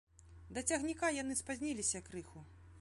Да 0.57 0.63
цягніка 0.69 1.11
яны 1.21 1.37
спазніліся 1.43 2.05
крыху. 2.09 2.39